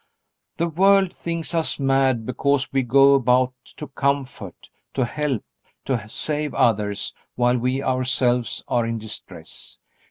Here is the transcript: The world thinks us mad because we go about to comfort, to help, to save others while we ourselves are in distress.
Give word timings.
The 0.57 0.67
world 0.67 1.13
thinks 1.15 1.53
us 1.53 1.79
mad 1.79 2.25
because 2.25 2.73
we 2.73 2.81
go 2.81 3.13
about 3.13 3.53
to 3.77 3.85
comfort, 3.89 4.71
to 4.95 5.05
help, 5.05 5.43
to 5.85 6.09
save 6.09 6.55
others 6.55 7.13
while 7.35 7.59
we 7.59 7.83
ourselves 7.83 8.63
are 8.67 8.87
in 8.87 8.97
distress. 8.97 9.77